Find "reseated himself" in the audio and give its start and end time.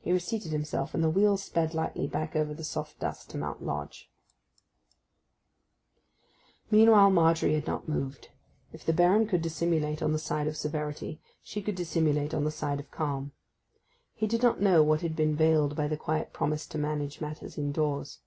0.10-0.94